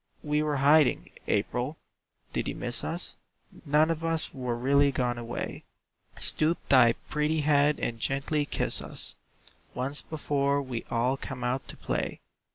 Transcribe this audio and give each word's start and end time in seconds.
"We 0.23 0.41
were 0.41 0.55
hiding, 0.57 1.11
April. 1.27 1.77
Did 2.33 2.47
you 2.47 2.55
miss 2.55 2.83
us? 2.83 3.17
None 3.67 3.91
of 3.91 4.03
us 4.03 4.33
were 4.33 4.57
really 4.57 4.91
gone 4.91 5.19
away; 5.19 5.63
Stoop 6.19 6.57
thy 6.69 6.93
pretty 7.07 7.41
head 7.41 7.79
and 7.79 7.99
gently 7.99 8.45
kiss 8.47 8.81
us 8.81 9.13
Once 9.75 10.01
before 10.01 10.59
we 10.59 10.85
all 10.89 11.17
come 11.17 11.43
out 11.43 11.67
to 11.67 11.77
play. 11.77 12.19